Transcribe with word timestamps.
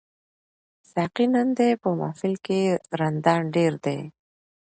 ساقي 0.91 1.25
نن 1.33 1.47
دي 1.57 1.69
په 1.81 1.89
محفل 1.99 2.33
کي 2.45 2.59
رندان 2.99 3.41
ډیر 3.55 3.73
دي 3.85 3.99